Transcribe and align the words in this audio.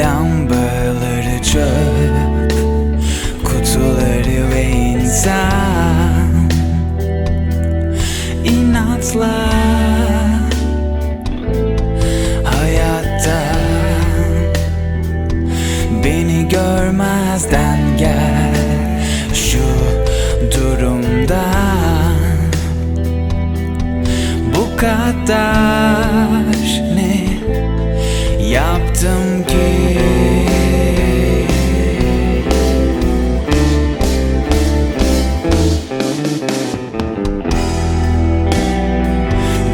Lambaları 0.00 1.42
çöp 1.42 2.52
Kutuları 3.44 4.50
ve 4.54 4.70
insan. 4.70 6.50
İnatla 8.44 9.50
Hayatta 12.44 13.42
Beni 16.04 16.48
görmezden 16.48 17.80
gel 17.98 19.04
Şu 19.34 19.62
durumdan. 20.56 22.20
Bu 24.56 24.76
kadar 24.76 26.44
ne 26.94 27.29
yaptım 28.50 29.44
ki? 29.46 29.96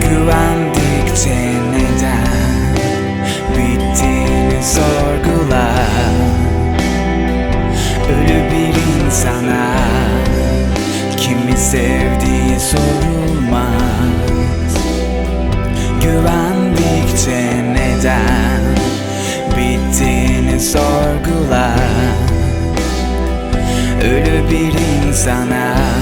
Güvendikçe 0.01 1.52
neden 1.73 2.77
bittiğini 3.51 4.62
sorgula. 4.65 5.73
Ölü 8.09 8.41
bir 8.51 9.04
insana 9.07 9.66
kimi 11.16 11.57
sevdiği 11.57 12.60
sorulmaz. 12.60 13.73
Güvendikçe 16.02 17.65
neden 17.73 17.85
bittiğini 19.57 20.61
sorgula. 20.61 21.77
Ölü 24.03 24.51
bir 24.51 24.75
insana 25.07 25.96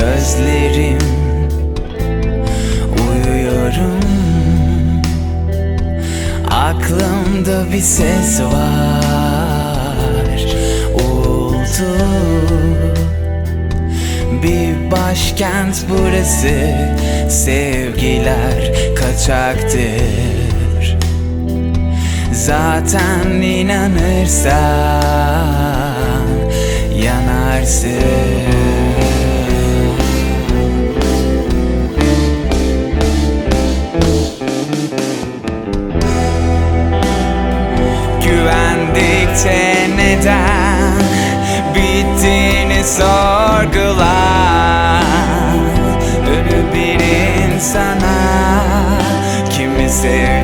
gözlerim. 0.00 0.98
Uyuyorum. 3.10 4.00
Aklımda 6.50 7.72
bir 7.72 7.80
ses 7.80 8.40
var. 8.40 10.40
Uğultu. 10.94 11.96
Bir 14.42 14.90
başkent 14.90 15.84
burası. 15.90 16.74
Sevgiler 17.30 18.72
kaçaktır. 18.96 20.96
Zaten 22.32 23.30
inanırsan 23.30 24.50
yanarsın 27.04 28.19
Güvendikçe 39.40 39.96
neden 39.96 40.92
bittiğini 41.74 42.84
sorgula. 42.84 44.20
Ölü 46.30 46.74
bir 46.74 47.00
insana 47.00 48.18
kimi 49.50 49.88
sevdiği 49.88 50.39